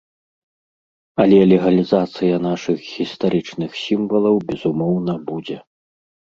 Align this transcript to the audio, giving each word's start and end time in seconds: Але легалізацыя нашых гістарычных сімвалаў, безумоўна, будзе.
Але 1.23 1.39
легалізацыя 1.51 2.41
нашых 2.47 2.77
гістарычных 2.95 3.71
сімвалаў, 3.85 4.35
безумоўна, 4.51 5.13
будзе. 5.33 5.57